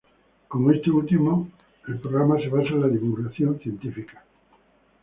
Como 0.47 0.71
este 0.71 0.89
último 0.89 1.51
el 1.87 1.99
programa 1.99 2.39
se 2.39 2.47
basa 2.49 2.69
en 2.69 2.81
la 2.81 2.87
divulgación 2.87 3.59
científica. 3.59 4.23